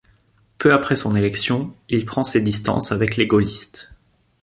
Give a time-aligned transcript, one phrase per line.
[0.57, 3.93] Peu après son élection, il prend ses distances avec les gaullistes.